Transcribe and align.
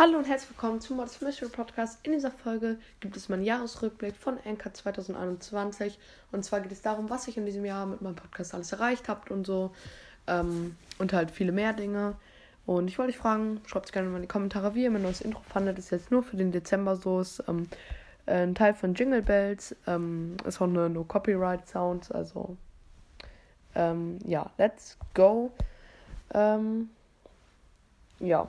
Hallo 0.00 0.16
und 0.16 0.26
herzlich 0.26 0.48
willkommen 0.52 0.80
zum 0.80 0.96
Mods 0.96 1.20
Mystery 1.20 1.50
Podcast. 1.50 1.98
In 2.04 2.12
dieser 2.12 2.30
Folge 2.30 2.78
gibt 3.00 3.18
es 3.18 3.28
meinen 3.28 3.44
Jahresrückblick 3.44 4.16
von 4.16 4.38
Anchor 4.46 4.72
2021. 4.72 5.98
Und 6.32 6.42
zwar 6.42 6.60
geht 6.60 6.72
es 6.72 6.80
darum, 6.80 7.10
was 7.10 7.28
ich 7.28 7.36
in 7.36 7.44
diesem 7.44 7.66
Jahr 7.66 7.84
mit 7.84 8.00
meinem 8.00 8.14
Podcast 8.14 8.54
alles 8.54 8.72
erreicht 8.72 9.10
habe 9.10 9.30
und 9.30 9.46
so. 9.46 9.72
Ähm, 10.26 10.74
und 10.96 11.12
halt 11.12 11.30
viele 11.30 11.52
mehr 11.52 11.74
Dinge. 11.74 12.14
Und 12.64 12.88
ich 12.88 12.96
wollte 12.96 13.12
euch 13.12 13.18
fragen, 13.18 13.60
schreibt 13.66 13.84
es 13.84 13.92
gerne 13.92 14.08
mal 14.08 14.16
in 14.16 14.22
die 14.22 14.28
Kommentare, 14.28 14.74
wie 14.74 14.84
ihr 14.84 14.90
mein 14.90 15.02
neues 15.02 15.20
Intro 15.20 15.42
fandet. 15.42 15.78
Ist 15.78 15.90
jetzt 15.90 16.10
nur 16.10 16.22
für 16.22 16.38
den 16.38 16.50
Dezember 16.50 16.96
so. 16.96 17.20
Ist, 17.20 17.44
ähm, 17.46 17.68
ein 18.24 18.54
Teil 18.54 18.72
von 18.72 18.94
Jingle 18.94 19.20
Bells. 19.20 19.76
Ähm, 19.86 20.38
ist 20.46 20.62
auch 20.62 20.66
eine 20.66 20.88
No 20.88 21.04
Copyright 21.04 21.68
Sounds. 21.68 22.10
Also, 22.10 22.56
ähm, 23.74 24.18
ja, 24.24 24.50
let's 24.56 24.96
go. 25.12 25.52
Ähm, 26.32 26.88
ja. 28.18 28.48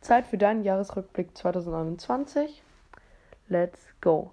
Zeit 0.00 0.26
für 0.26 0.38
deinen 0.38 0.62
Jahresrückblick 0.62 1.36
2021. 1.36 2.62
Let's 3.48 3.80
go. 4.00 4.30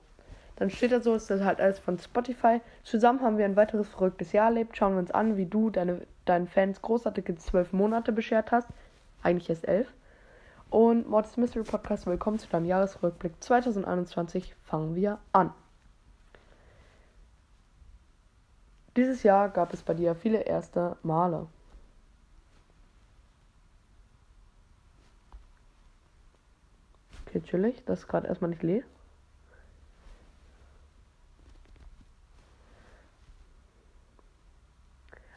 Dann 0.57 0.69
steht 0.69 0.91
da 0.91 1.01
so, 1.01 1.15
ist 1.15 1.29
das 1.29 1.41
halt 1.41 1.59
alles 1.59 1.79
von 1.79 1.99
Spotify. 1.99 2.61
Zusammen 2.83 3.21
haben 3.21 3.37
wir 3.37 3.45
ein 3.45 3.57
weiteres 3.57 3.89
verrücktes 3.89 4.31
Jahr 4.31 4.47
erlebt. 4.47 4.77
Schauen 4.77 4.93
wir 4.93 4.99
uns 4.99 5.11
an, 5.11 5.37
wie 5.37 5.45
du 5.45 5.69
deine, 5.69 6.01
deinen 6.23 6.47
Fans 6.47 6.81
großartige 6.81 7.35
zwölf 7.35 7.73
Monate 7.73 8.11
beschert 8.11 8.51
hast. 8.51 8.69
Eigentlich 9.21 9.49
erst 9.49 9.67
elf. 9.67 9.91
Und 10.69 11.09
Mords 11.09 11.37
Mystery 11.37 11.63
Podcast, 11.63 12.05
willkommen 12.05 12.39
zu 12.39 12.47
deinem 12.47 12.65
Jahresrückblick 12.65 13.41
2021. 13.43 14.55
Fangen 14.63 14.95
wir 14.95 15.19
an. 15.31 15.51
Dieses 18.95 19.23
Jahr 19.23 19.49
gab 19.49 19.73
es 19.73 19.83
bei 19.83 19.93
dir 19.93 20.15
viele 20.15 20.39
erste 20.39 20.95
Male. 21.03 21.47
Okay, 27.35 27.43
chillig, 27.45 27.83
das 27.85 27.99
ist 27.99 28.07
gerade 28.07 28.27
erstmal 28.27 28.49
nicht 28.49 28.63
leer. 28.63 28.83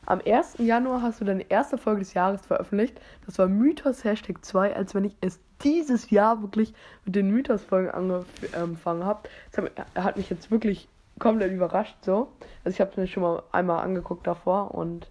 Am 0.06 0.20
1. 0.24 0.58
Januar 0.58 1.02
hast 1.02 1.20
du 1.20 1.24
deine 1.24 1.50
erste 1.50 1.76
Folge 1.76 2.00
des 2.00 2.14
Jahres 2.14 2.46
veröffentlicht. 2.46 3.00
Das 3.26 3.36
war 3.38 3.48
Mythos 3.48 4.04
Hashtag 4.04 4.44
2, 4.44 4.76
als 4.76 4.94
wenn 4.94 5.04
ich 5.04 5.16
es 5.20 5.40
dieses 5.62 6.08
Jahr 6.10 6.40
wirklich 6.40 6.72
mit 7.04 7.16
den 7.16 7.30
Mythos-Folgen 7.30 7.90
angefangen 7.90 9.04
habe. 9.04 9.28
Das 9.50 9.64
hat 9.96 10.16
mich 10.16 10.30
jetzt 10.30 10.52
wirklich 10.52 10.88
komplett 11.18 11.52
überrascht 11.52 11.96
so. 12.02 12.32
Also 12.64 12.76
ich 12.76 12.80
habe 12.80 12.92
es 12.92 12.96
mir 12.96 13.08
schon 13.08 13.24
mal 13.24 13.42
einmal 13.50 13.82
angeguckt 13.82 14.24
davor 14.24 14.72
und 14.72 15.10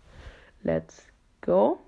let's 0.64 1.06
go. 1.42 1.80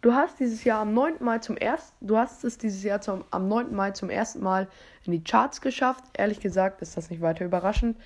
Du 0.00 0.14
hast 0.14 0.38
dieses 0.38 0.62
Jahr 0.62 0.80
am 0.80 0.94
9. 0.94 1.16
Mai 1.20 1.38
zum 1.38 1.56
ersten, 1.56 2.06
du 2.06 2.16
hast 2.16 2.44
es 2.44 2.56
dieses 2.56 2.84
Jahr 2.84 3.00
zum, 3.00 3.24
am 3.30 3.48
9. 3.48 3.74
Mai 3.74 3.90
zum 3.90 4.10
ersten 4.10 4.40
Mal 4.40 4.68
in 5.04 5.12
die 5.12 5.24
Charts 5.24 5.60
geschafft. 5.60 6.04
Ehrlich 6.12 6.38
gesagt 6.38 6.82
ist 6.82 6.96
das 6.96 7.10
nicht 7.10 7.20
weiter 7.20 7.44
überraschend. 7.44 7.98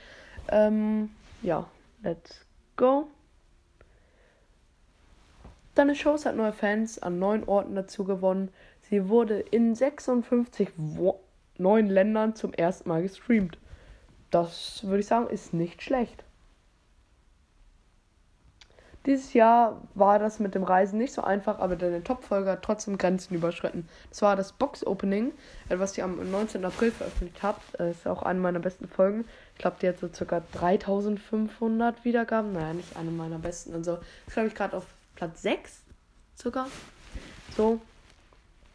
Ähm, 0.49 1.11
ja, 1.43 1.67
let's 2.03 2.47
go. 2.77 3.09
Deine 5.75 5.95
Shows 5.95 6.25
hat 6.25 6.37
neue 6.37 6.53
Fans 6.53 6.99
an 6.99 7.19
neun 7.19 7.45
Orten 7.45 7.75
dazu 7.75 8.05
gewonnen. 8.05 8.51
Sie 8.81 9.09
wurde 9.09 9.41
in 9.41 9.75
56 9.75 10.71
Wo 10.77 11.21
neuen 11.59 11.89
Ländern 11.89 12.35
zum 12.35 12.55
ersten 12.55 12.89
Mal 12.89 13.03
gestreamt. 13.03 13.59
Das 14.31 14.83
würde 14.85 15.01
ich 15.01 15.07
sagen, 15.07 15.29
ist 15.29 15.53
nicht 15.53 15.83
schlecht. 15.83 16.25
Dieses 19.05 19.33
Jahr 19.33 19.83
war 19.95 20.21
das 20.21 20.39
mit 20.39 20.55
dem 20.55 20.63
Reisen 20.63 20.99
nicht 20.99 21.13
so 21.13 21.23
einfach, 21.23 21.59
aber 21.59 21.75
deine 21.75 22.05
Top-Folge 22.05 22.51
hat 22.51 22.63
trotzdem 22.63 22.99
Grenzen 22.99 23.35
überschritten. 23.35 23.89
Das 24.11 24.23
war 24.23 24.37
das 24.37 24.53
Box-Opening, 24.53 25.33
was 25.69 25.99
ihr 25.99 26.05
am 26.05 26.31
19. 26.31 26.65
April 26.65 26.93
veröffentlicht 26.93 27.43
habt. 27.43 27.63
Das 27.79 27.97
ist 27.97 28.07
auch 28.07 28.23
eine 28.23 28.39
meiner 28.39 28.61
besten 28.61 28.87
Folgen. 28.87 29.25
Ich 29.55 29.59
glaube, 29.59 29.77
die 29.83 29.89
hat 29.89 29.99
so 29.99 30.09
circa 30.13 30.43
3500 30.53 32.05
Wiedergaben. 32.05 32.53
Naja, 32.53 32.75
nicht 32.75 32.97
eine 32.97 33.11
meiner 33.11 33.39
besten. 33.39 33.75
Also, 33.75 33.99
ist 34.29 34.35
glaube 34.35 34.49
ich 34.49 34.55
gerade 34.55 34.77
auf 34.77 34.87
Platz 35.17 35.43
6 35.43 35.83
sogar. 36.35 36.69
So. 37.57 37.81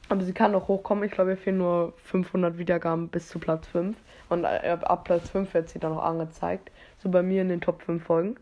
Aber 0.10 0.24
sie 0.24 0.34
kann 0.34 0.52
noch 0.52 0.68
hochkommen. 0.68 1.06
Ich 1.06 1.12
glaube, 1.12 1.32
wir 1.32 1.38
fehlen 1.38 1.58
nur 1.58 1.94
500 2.04 2.58
Wiedergaben 2.58 3.08
bis 3.08 3.30
zu 3.30 3.40
Platz 3.40 3.68
5. 3.68 3.96
Und 4.28 4.44
äh, 4.44 4.78
ab 4.82 5.06
Platz 5.06 5.30
5 5.30 5.54
wird 5.54 5.70
sie 5.70 5.80
dann 5.80 5.94
noch 5.94 6.04
angezeigt. 6.04 6.70
So 7.02 7.10
bei 7.10 7.24
mir 7.24 7.42
in 7.42 7.50
den 7.50 7.62
Top 7.62 7.82
5 7.82 8.04
Folgen. 8.04 8.38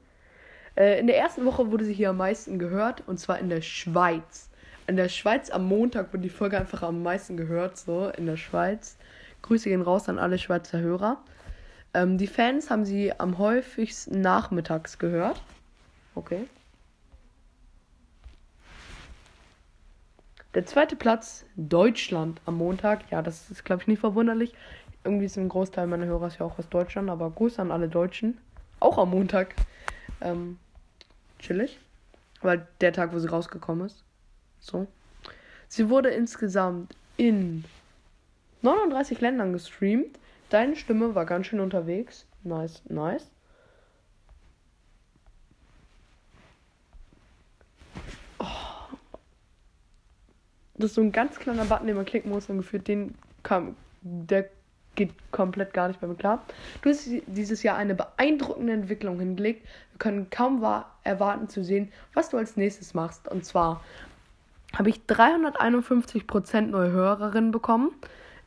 Äh, 0.75 0.99
in 0.99 1.07
der 1.07 1.17
ersten 1.17 1.45
Woche 1.45 1.71
wurde 1.71 1.85
sie 1.85 1.93
hier 1.93 2.09
am 2.09 2.17
meisten 2.17 2.59
gehört, 2.59 3.03
und 3.07 3.19
zwar 3.19 3.39
in 3.39 3.49
der 3.49 3.61
Schweiz. 3.61 4.49
In 4.87 4.97
der 4.97 5.09
Schweiz 5.09 5.49
am 5.49 5.67
Montag 5.67 6.13
wurde 6.13 6.23
die 6.23 6.29
Folge 6.29 6.57
einfach 6.57 6.83
am 6.83 7.01
meisten 7.01 7.37
gehört, 7.37 7.77
so 7.77 8.09
in 8.09 8.25
der 8.25 8.37
Schweiz. 8.37 8.97
Grüße 9.41 9.69
gehen 9.69 9.81
raus 9.81 10.09
an 10.09 10.19
alle 10.19 10.37
Schweizer 10.37 10.79
Hörer. 10.79 11.17
Ähm, 11.93 12.17
die 12.17 12.27
Fans 12.27 12.69
haben 12.69 12.85
sie 12.85 13.17
am 13.17 13.37
häufigsten 13.37 14.21
nachmittags 14.21 14.99
gehört. 14.99 15.41
Okay. 16.13 16.45
Der 20.53 20.65
zweite 20.65 20.95
Platz, 20.95 21.45
Deutschland 21.55 22.41
am 22.45 22.57
Montag. 22.57 23.11
Ja, 23.11 23.21
das 23.21 23.49
ist, 23.49 23.65
glaube 23.65 23.81
ich, 23.81 23.87
nicht 23.87 23.99
verwunderlich. 23.99 24.53
Irgendwie 25.03 25.25
ist 25.25 25.37
ein 25.37 25.49
Großteil 25.49 25.87
meiner 25.87 26.05
Hörer 26.05 26.29
ja 26.39 26.45
auch 26.45 26.57
aus 26.57 26.69
Deutschland, 26.69 27.09
aber 27.09 27.29
Gruß 27.29 27.59
an 27.59 27.71
alle 27.71 27.89
Deutschen. 27.89 28.37
Auch 28.79 28.97
am 28.97 29.11
Montag. 29.11 29.53
Ähm, 30.21 30.57
chillig. 31.45 31.79
Weil 32.41 32.67
der 32.81 32.93
Tag, 32.93 33.13
wo 33.13 33.19
sie 33.19 33.29
rausgekommen 33.29 33.85
ist. 33.85 34.03
So. 34.59 34.87
Sie 35.67 35.89
wurde 35.89 36.09
insgesamt 36.09 36.95
in 37.17 37.63
39 38.61 39.21
Ländern 39.21 39.53
gestreamt. 39.53 40.19
Deine 40.49 40.75
Stimme 40.75 41.15
war 41.15 41.25
ganz 41.25 41.47
schön 41.47 41.59
unterwegs. 41.59 42.25
Nice, 42.43 42.81
nice. 42.89 43.29
Oh. 48.39 48.45
Das 50.75 50.91
ist 50.91 50.95
so 50.95 51.01
ein 51.01 51.11
ganz 51.11 51.39
kleiner 51.39 51.65
Button, 51.65 51.87
den 51.87 51.95
man 51.95 52.05
klicken 52.05 52.29
muss 52.29 52.49
und 52.49 52.57
gefühlt 52.57 52.87
den 52.87 53.15
kam, 53.43 53.75
der 54.01 54.49
geht 54.95 55.11
komplett 55.31 55.73
gar 55.73 55.87
nicht 55.87 56.01
mehr 56.01 56.09
mit 56.09 56.19
klar. 56.19 56.43
Du 56.81 56.89
hast 56.89 57.07
dieses 57.27 57.63
Jahr 57.63 57.77
eine 57.77 57.95
beeindruckende 57.95 58.73
Entwicklung 58.73 59.19
hingelegt. 59.19 59.65
Wir 59.91 59.99
können 59.99 60.29
kaum 60.29 60.61
erwarten 61.03 61.47
zu 61.49 61.63
sehen, 61.63 61.91
was 62.13 62.29
du 62.29 62.37
als 62.37 62.57
nächstes 62.57 62.93
machst. 62.93 63.27
Und 63.27 63.45
zwar 63.45 63.81
habe 64.75 64.89
ich 64.89 65.01
351% 65.07 66.61
neue 66.61 66.91
Hörerinnen 66.91 67.51
bekommen. 67.51 67.91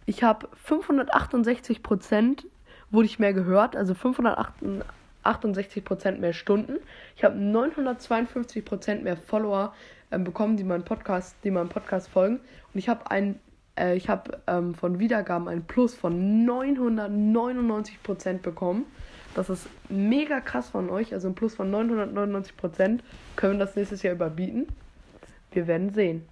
Ich 0.06 0.22
habe 0.22 0.48
568% 0.66 2.44
wurde 2.90 3.06
ich 3.06 3.18
mehr 3.18 3.34
gehört, 3.34 3.76
also 3.76 3.94
568% 3.94 6.18
mehr 6.18 6.32
Stunden. 6.32 6.78
Ich 7.16 7.24
habe 7.24 7.38
952% 7.38 9.02
mehr 9.02 9.16
Follower 9.16 9.74
äh, 10.10 10.18
bekommen, 10.18 10.56
die 10.56 10.64
meinen 10.64 10.84
Podcast, 10.84 11.36
die 11.44 11.50
meinem 11.50 11.68
Podcast 11.68 12.08
folgen. 12.08 12.40
Und 12.72 12.78
ich 12.78 12.88
habe 12.88 13.10
einen 13.10 13.38
äh, 13.78 13.94
ich 13.96 14.08
habe 14.08 14.40
ähm, 14.46 14.74
von 14.74 14.98
Wiedergaben 14.98 15.48
ein 15.48 15.64
Plus 15.64 15.94
von 15.94 16.46
999% 16.46 18.38
bekommen. 18.38 18.86
Das 19.34 19.50
ist 19.50 19.68
mega 19.88 20.40
krass 20.40 20.70
von 20.70 20.90
euch. 20.90 21.14
Also 21.14 21.28
ein 21.28 21.34
Plus 21.34 21.54
von 21.54 21.72
999%. 21.72 23.00
Können 23.36 23.58
wir 23.58 23.66
das 23.66 23.76
nächstes 23.76 24.02
Jahr 24.02 24.14
überbieten? 24.14 24.66
Wir 25.52 25.66
werden 25.66 25.90
sehen. 25.90 26.26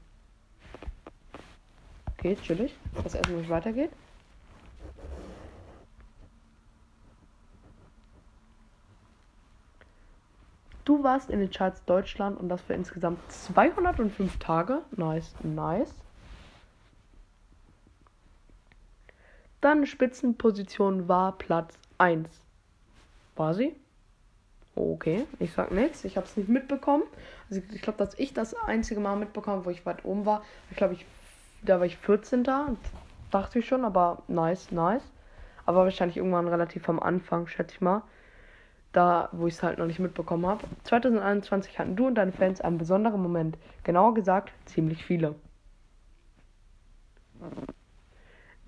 Okay, 2.19 2.37
chillig. 2.43 2.75
Was 3.03 3.15
erstmal 3.15 3.41
nicht 3.41 3.51
weitergeht. 3.51 3.91
Du 10.85 11.03
warst 11.03 11.31
in 11.31 11.41
den 11.41 11.51
Charts 11.51 11.85
Deutschland 11.85 12.39
und 12.39 12.49
das 12.49 12.63
für 12.63 12.75
insgesamt 12.75 13.19
205 13.31 14.39
Tage. 14.39 14.83
Nice, 14.97 15.35
nice. 15.43 15.93
Dann 19.67 19.85
Spitzenposition 19.85 21.09
war 21.09 21.33
Platz 21.33 21.77
1. 21.99 22.31
War 23.35 23.53
sie? 23.53 23.75
Okay, 24.77 25.27
ich 25.41 25.53
sag 25.55 25.73
nichts. 25.73 26.05
Ich 26.05 26.17
habe 26.17 26.25
es 26.25 26.37
nicht 26.37 26.49
mitbekommen. 26.49 27.03
Also 27.51 27.61
ich 27.73 27.83
glaube, 27.83 27.99
dass 27.99 28.17
ich 28.17 28.33
das 28.33 28.55
einzige 28.55 29.01
Mal 29.01 29.17
mitbekommen, 29.17 29.65
wo 29.65 29.71
ich 29.71 29.85
weit 29.85 30.05
oben 30.05 30.25
war. 30.25 30.45
Ich 30.71 30.77
glaube, 30.77 30.95
ich, 30.95 31.05
da 31.63 31.81
war 31.81 31.87
ich 31.87 31.97
14. 31.97 32.45
Dachte 32.45 33.59
ich 33.59 33.67
schon, 33.67 33.85
aber 33.85 34.23
nice, 34.29 34.71
nice. 34.71 35.03
Aber 35.65 35.83
wahrscheinlich 35.83 36.19
irgendwann 36.19 36.47
relativ 36.47 36.89
am 36.89 37.01
Anfang, 37.01 37.49
schätze 37.49 37.75
ich 37.75 37.81
mal. 37.81 38.03
Da, 38.93 39.31
wo 39.33 39.49
ich 39.49 39.55
es 39.55 39.65
halt 39.65 39.79
noch 39.79 39.87
nicht 39.87 39.99
mitbekommen 39.99 40.47
habe. 40.47 40.63
2021 40.85 41.77
hatten 41.81 41.97
du 41.97 42.07
und 42.07 42.15
deine 42.15 42.31
Fans 42.31 42.61
einen 42.61 42.79
besonderen 42.79 43.21
Moment. 43.21 43.59
Genauer 43.83 44.15
gesagt, 44.15 44.53
ziemlich 44.67 45.05
viele. 45.05 45.35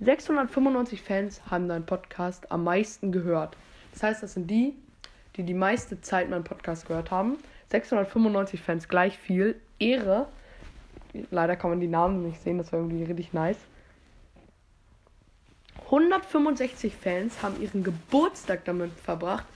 695 0.01 1.03
Fans 1.03 1.41
haben 1.51 1.69
deinen 1.69 1.85
Podcast 1.85 2.51
am 2.53 2.65
meisten 2.65 3.11
gehört. 3.11 3.57
Das 3.93 4.03
heißt, 4.03 4.23
das 4.23 4.35
sind 4.35 4.49
die, 4.49 4.75
die 5.37 5.43
die 5.43 5.55
meiste 5.55 6.01
Zeit 6.01 6.31
meinen 6.31 6.45
Podcast 6.45 6.87
gehört 6.87 7.11
haben. 7.11 7.37
695 7.71 8.61
Fans 8.61 8.89
gleich 8.89 9.19
viel. 9.19 9.61
Ehre. 9.81 10.29
Leider 11.31 11.57
kann 11.57 11.71
man 11.71 11.81
die 11.81 11.89
Namen 11.89 12.25
nicht 12.25 12.41
sehen, 12.43 12.59
das 12.59 12.73
war 12.73 12.81
irgendwie 12.81 13.05
richtig 13.05 13.33
nice. 13.33 13.59
165 15.85 16.95
Fans 16.95 17.43
haben 17.43 17.61
ihren 17.63 17.83
Geburtstag 17.83 18.65
damit 18.65 18.93
verbracht, 18.93 19.47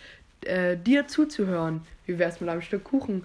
äh, 0.45 0.77
dir 0.77 1.07
zuzuhören. 1.07 1.83
Wie 2.07 2.19
wär's 2.19 2.41
mit 2.41 2.49
einem 2.49 2.63
Stück 2.63 2.85
Kuchen? 2.85 3.25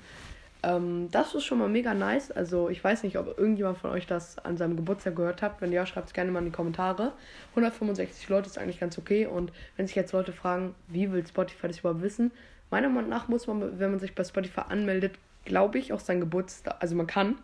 Ähm, 0.63 1.09
das 1.12 1.36
ist 1.36 1.45
schon 1.45 1.59
mal 1.59 1.69
mega 1.69 1.94
nice. 1.94 2.31
Also 2.31 2.69
ich 2.69 2.83
weiß 2.83 3.04
nicht, 3.04 3.18
ob 3.18 3.38
irgendjemand 3.38 3.77
von 3.77 3.92
euch 3.92 4.07
das 4.07 4.38
an 4.39 4.57
seinem 4.57 4.75
Geburtstag 4.75 5.15
gehört 5.15 5.42
hat. 5.42 5.62
Wenn 5.62 5.71
ja, 5.71 5.86
schreibt 5.86 6.07
es 6.07 6.13
gerne 6.13 6.31
mal 6.31 6.39
in 6.39 6.45
die 6.45 6.51
Kommentare. 6.51 7.13
165 7.51 8.27
Leute 8.30 8.48
ist 8.48 8.57
eigentlich 8.57 8.80
ganz 8.80 8.98
okay. 8.98 9.25
Und 9.25 9.51
wenn 9.75 9.88
sich 9.88 9.95
jetzt 9.95 10.13
Leute 10.13 10.33
fragen, 10.33 10.74
wie 10.88 11.12
will 11.12 11.25
Spotify 11.25 11.68
das 11.68 11.80
überhaupt 11.80 12.01
wissen? 12.01 12.31
Meiner 12.69 12.89
Meinung 12.89 13.09
nach 13.09 13.27
muss 13.27 13.48
man, 13.48 13.80
wenn 13.80 13.92
man 13.92 14.00
sich 14.00 14.13
bei 14.15 14.24
Spotify 14.24 14.62
anmeldet, 14.69 15.13
glaube 15.45 15.77
ich, 15.77 15.94
auch 15.94 16.00
sein 16.00 16.19
Geburtstag, 16.19 16.75
also 16.80 16.95
man 16.95 17.07
kann, 17.07 17.38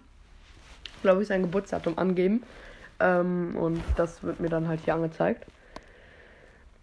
glaube 1.02 1.22
ich, 1.22 1.28
sein 1.28 1.44
Geburtsdatum 1.44 1.98
angeben. 1.98 2.44
Ähm, 3.00 3.56
und 3.56 3.82
das 3.96 4.24
wird 4.24 4.40
mir 4.40 4.50
dann 4.50 4.68
halt 4.68 4.82
hier 4.82 4.96
angezeigt. 4.96 5.46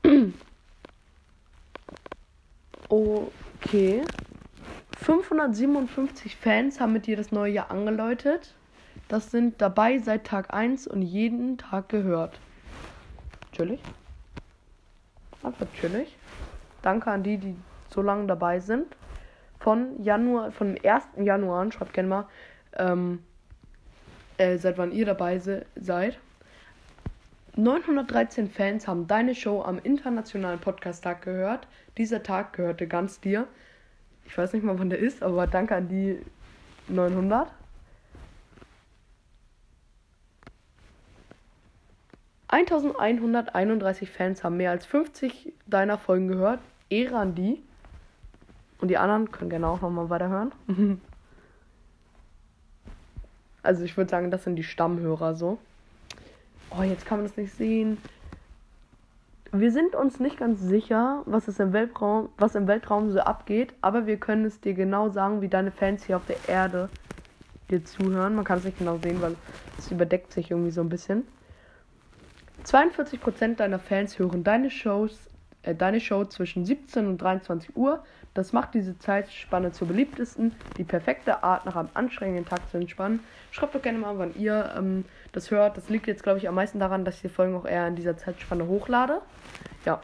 Okay. 2.90 4.02
557 5.00 6.36
Fans 6.36 6.78
haben 6.78 6.92
mit 6.92 7.06
dir 7.06 7.16
das 7.16 7.32
neue 7.32 7.52
Jahr 7.52 7.70
angeläutet. 7.70 8.54
Das 9.08 9.30
sind 9.30 9.60
dabei 9.60 9.98
seit 9.98 10.24
Tag 10.24 10.52
1 10.52 10.86
und 10.86 11.00
jeden 11.00 11.56
Tag 11.56 11.88
gehört. 11.88 12.38
Chillig. 13.52 13.80
Einfach 15.42 15.66
chillig. 15.80 16.16
Danke 16.82 17.10
an 17.10 17.22
die, 17.22 17.38
die 17.38 17.56
so 17.88 18.02
lange 18.02 18.26
dabei 18.26 18.60
sind. 18.60 18.94
Von 19.58 20.02
Januar, 20.02 20.52
von 20.52 20.74
dem 20.74 20.84
1. 20.84 21.04
Januar 21.24 21.62
an, 21.62 21.72
schreibt 21.72 21.94
gerne 21.94 22.08
mal, 22.08 22.28
ähm, 22.76 23.22
äh, 24.36 24.58
seit 24.58 24.76
wann 24.76 24.92
ihr 24.92 25.06
dabei 25.06 25.38
se 25.38 25.64
seid. 25.76 26.18
913 27.56 28.50
Fans 28.50 28.86
haben 28.86 29.06
deine 29.06 29.34
Show 29.34 29.62
am 29.62 29.78
Internationalen 29.78 30.60
Podcast-Tag 30.60 31.22
gehört. 31.22 31.66
Dieser 31.96 32.22
Tag 32.22 32.52
gehörte 32.52 32.86
ganz 32.86 33.18
dir. 33.20 33.48
Ich 34.30 34.38
weiß 34.38 34.52
nicht 34.52 34.62
mal, 34.62 34.78
wann 34.78 34.90
der 34.90 35.00
ist, 35.00 35.24
aber 35.24 35.48
danke 35.48 35.74
an 35.74 35.88
die 35.88 36.18
900. 36.86 37.48
...1131 42.48 44.06
Fans 44.06 44.44
haben 44.44 44.56
mehr 44.56 44.70
als 44.70 44.86
50 44.86 45.52
deiner 45.66 45.98
Folgen 45.98 46.28
gehört. 46.28 46.60
Ehre 46.88 47.16
an 47.16 47.34
die. 47.34 47.60
Und 48.78 48.88
die 48.88 48.98
anderen 48.98 49.32
können 49.32 49.50
gerne 49.50 49.66
auch 49.66 49.80
nochmal 49.80 50.10
weiterhören. 50.10 50.52
also 53.62 53.82
ich 53.82 53.96
würde 53.96 54.10
sagen, 54.10 54.30
das 54.30 54.44
sind 54.44 54.56
die 54.56 54.64
Stammhörer 54.64 55.34
so. 55.34 55.58
Oh, 56.70 56.82
jetzt 56.82 57.04
kann 57.04 57.18
man 57.18 57.26
das 57.26 57.36
nicht 57.36 57.52
sehen. 57.52 57.98
Wir 59.52 59.72
sind 59.72 59.96
uns 59.96 60.20
nicht 60.20 60.36
ganz 60.36 60.60
sicher, 60.60 61.22
was, 61.26 61.48
es 61.48 61.58
im 61.58 61.72
Weltraum, 61.72 62.28
was 62.38 62.54
im 62.54 62.68
Weltraum 62.68 63.10
so 63.10 63.18
abgeht, 63.18 63.74
aber 63.80 64.06
wir 64.06 64.16
können 64.16 64.44
es 64.44 64.60
dir 64.60 64.74
genau 64.74 65.08
sagen, 65.08 65.40
wie 65.40 65.48
deine 65.48 65.72
Fans 65.72 66.04
hier 66.04 66.16
auf 66.16 66.26
der 66.26 66.36
Erde 66.48 66.88
dir 67.68 67.84
zuhören. 67.84 68.36
Man 68.36 68.44
kann 68.44 68.58
es 68.58 68.64
nicht 68.64 68.78
genau 68.78 68.98
sehen, 68.98 69.20
weil 69.20 69.34
es 69.76 69.90
überdeckt 69.90 70.32
sich 70.32 70.52
irgendwie 70.52 70.70
so 70.70 70.80
ein 70.80 70.88
bisschen. 70.88 71.26
42% 72.64 73.56
deiner 73.56 73.80
Fans 73.80 74.20
hören 74.20 74.44
deine 74.44 74.70
Shows, 74.70 75.29
äh, 75.62 75.74
deine 75.74 76.00
Show 76.00 76.24
zwischen 76.24 76.64
17 76.64 77.06
und 77.06 77.18
23 77.18 77.76
Uhr. 77.76 78.02
Das 78.32 78.52
macht 78.52 78.74
diese 78.74 78.96
Zeitspanne 78.98 79.72
zur 79.72 79.88
beliebtesten, 79.88 80.54
die 80.76 80.84
perfekte 80.84 81.42
Art, 81.42 81.66
nach 81.66 81.76
einem 81.76 81.88
anstrengenden 81.94 82.46
Tag 82.46 82.60
zu 82.70 82.76
entspannen. 82.76 83.20
Schreibt 83.50 83.74
doch 83.74 83.82
gerne 83.82 83.98
mal, 83.98 84.16
wann 84.18 84.34
ihr 84.36 84.72
ähm, 84.76 85.04
das 85.32 85.50
hört. 85.50 85.76
Das 85.76 85.88
liegt 85.88 86.06
jetzt, 86.06 86.22
glaube 86.22 86.38
ich, 86.38 86.48
am 86.48 86.54
meisten 86.54 86.78
daran, 86.78 87.04
dass 87.04 87.16
ich 87.16 87.22
die 87.22 87.28
Folgen 87.28 87.56
auch 87.56 87.66
eher 87.66 87.88
in 87.88 87.96
dieser 87.96 88.16
Zeitspanne 88.16 88.66
hochlade. 88.66 89.20
Ja. 89.84 90.00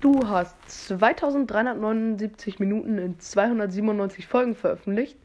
Du 0.00 0.28
hast 0.28 0.54
2379 0.66 2.58
Minuten 2.58 2.98
in 2.98 3.18
297 3.18 4.26
Folgen 4.26 4.54
veröffentlicht. 4.54 5.16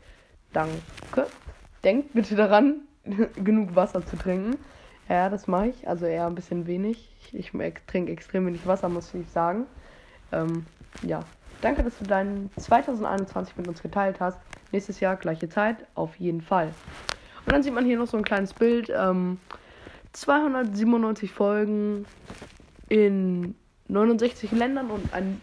Danke. 0.51 1.27
Denkt 1.83 2.13
bitte 2.13 2.35
daran, 2.35 2.81
genug 3.35 3.75
Wasser 3.75 4.05
zu 4.05 4.15
trinken. 4.15 4.57
Ja, 5.09 5.29
das 5.29 5.47
mache 5.47 5.67
ich. 5.67 5.87
Also 5.87 6.05
eher 6.05 6.27
ein 6.27 6.35
bisschen 6.35 6.67
wenig. 6.67 7.09
Ich, 7.31 7.53
ich 7.53 7.73
trinke 7.87 8.11
extrem 8.11 8.45
wenig 8.45 8.65
Wasser, 8.65 8.89
muss 8.89 9.13
ich 9.13 9.29
sagen. 9.29 9.65
Ähm, 10.31 10.65
ja. 11.01 11.23
Danke, 11.61 11.83
dass 11.83 11.97
du 11.97 12.03
deinen 12.03 12.49
2021 12.57 13.55
mit 13.55 13.67
uns 13.67 13.81
geteilt 13.81 14.19
hast. 14.19 14.37
Nächstes 14.71 14.99
Jahr 14.99 15.15
gleiche 15.15 15.47
Zeit, 15.47 15.77
auf 15.95 16.15
jeden 16.17 16.41
Fall. 16.41 16.73
Und 17.45 17.53
dann 17.53 17.63
sieht 17.63 17.73
man 17.73 17.85
hier 17.85 17.97
noch 17.97 18.07
so 18.07 18.17
ein 18.17 18.23
kleines 18.23 18.53
Bild. 18.53 18.91
Ähm, 18.93 19.39
297 20.11 21.31
Folgen 21.31 22.05
in 22.89 23.55
69 23.87 24.51
Ländern 24.51 24.89
und 24.89 25.13
ein 25.13 25.41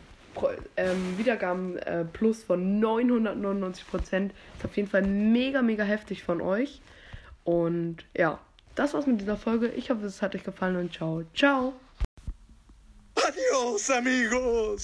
ähm, 0.76 1.18
Wiedergaben 1.18 1.78
äh, 1.78 2.04
von 2.46 2.80
999 2.80 3.86
Prozent. 3.86 4.32
Ist 4.56 4.64
auf 4.64 4.76
jeden 4.76 4.88
Fall 4.88 5.02
mega, 5.02 5.62
mega 5.62 5.84
heftig 5.84 6.22
von 6.22 6.40
euch. 6.40 6.80
Und 7.44 8.04
ja, 8.16 8.38
das 8.74 8.94
war's 8.94 9.06
mit 9.06 9.20
dieser 9.20 9.36
Folge. 9.36 9.68
Ich 9.68 9.90
hoffe, 9.90 10.06
es 10.06 10.22
hat 10.22 10.34
euch 10.34 10.44
gefallen 10.44 10.76
und 10.76 10.92
ciao. 10.92 11.22
Ciao. 11.34 11.74
Adios, 13.14 13.90
amigos. 13.90 14.78